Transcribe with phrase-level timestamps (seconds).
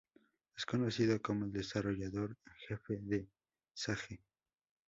[0.57, 3.29] Es conocido como el desarrollador en jefe de
[3.71, 4.19] Sage.